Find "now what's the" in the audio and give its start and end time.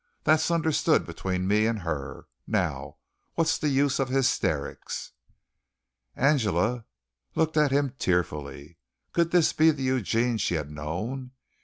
2.47-3.69